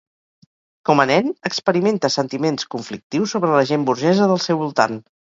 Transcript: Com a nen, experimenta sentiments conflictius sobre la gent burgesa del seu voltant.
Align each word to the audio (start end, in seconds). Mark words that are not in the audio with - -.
Com 0.89 1.03
a 1.03 1.05
nen, 1.11 1.29
experimenta 1.51 2.11
sentiments 2.15 2.69
conflictius 2.77 3.37
sobre 3.39 3.55
la 3.59 3.65
gent 3.75 3.89
burgesa 3.93 4.35
del 4.35 4.47
seu 4.51 4.65
voltant. 4.69 5.03